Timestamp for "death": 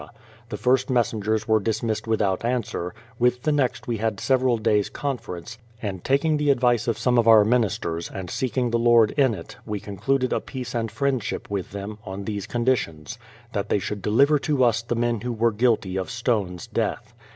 16.65-17.13